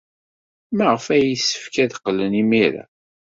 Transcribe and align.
Maɣef 0.77 1.05
ay 1.15 1.23
yessefk 1.29 1.75
ad 1.83 1.91
qqlen 1.99 2.33
imir-a? 2.41 2.83